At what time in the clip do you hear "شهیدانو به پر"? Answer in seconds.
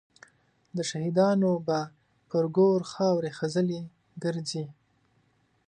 0.89-2.45